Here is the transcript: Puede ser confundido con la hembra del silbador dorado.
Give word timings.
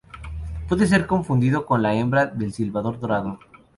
Puede 0.67 0.87
ser 0.87 1.05
confundido 1.05 1.67
con 1.67 1.83
la 1.83 1.93
hembra 1.93 2.25
del 2.25 2.53
silbador 2.53 2.99
dorado. 2.99 3.37